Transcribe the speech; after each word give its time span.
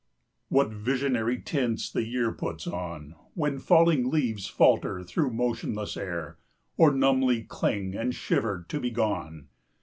]What 0.49 0.71
visionary 0.71 1.37
tints 1.39 1.91
the 1.91 2.03
year 2.03 2.31
puts 2.31 2.65
on, 2.65 3.13
When 3.35 3.59
falling 3.59 4.09
leaves 4.09 4.47
falter 4.47 5.03
through 5.03 5.29
motionless 5.29 5.95
air 5.95 6.39
Or 6.75 6.91
numbly 6.91 7.43
cling 7.43 7.93
and 7.93 8.11
shiver 8.11 8.65
to 8.69 8.79
be 8.79 8.89
gone! 8.89 9.49